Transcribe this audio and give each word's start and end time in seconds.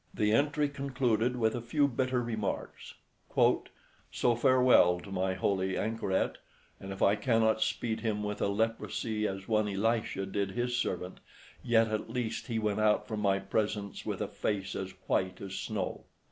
The 0.15 0.31
entry 0.31 0.67
concluded 0.67 1.35
with 1.35 1.53
a 1.53 1.61
few 1.61 1.87
bitter 1.87 2.23
remarks: 2.23 2.95
_"So 3.35 4.35
farewell 4.35 4.99
to 4.99 5.11
my 5.11 5.35
holy 5.35 5.77
anchoret; 5.77 6.39
and 6.79 6.91
if 6.91 7.03
I 7.03 7.15
cannot 7.15 7.61
speed 7.61 7.99
him 7.99 8.23
with 8.23 8.41
a 8.41 8.47
leprosie 8.47 9.27
as 9.27 9.47
one 9.47 9.67
Elisha 9.67 10.25
did 10.25 10.53
his 10.53 10.75
servant, 10.75 11.19
yet 11.61 11.89
at 11.89 12.09
least 12.09 12.47
he 12.47 12.57
went 12.57 12.79
out 12.79 13.07
from 13.07 13.19
my 13.19 13.37
presence 13.37 14.03
with 14.03 14.21
a 14.21 14.27
face 14.27 14.75
as 14.75 14.89
white 15.05 15.39
as 15.39 15.53
snow." 15.53 16.05